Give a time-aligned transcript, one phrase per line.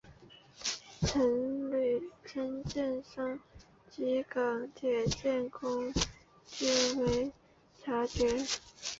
[2.25, 3.39] 承建商
[3.91, 5.93] 及港铁监工
[6.47, 7.31] 均未有
[7.83, 8.25] 察觉。